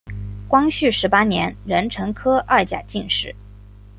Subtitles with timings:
[0.47, 3.35] 光绪十八年壬辰科二甲进士。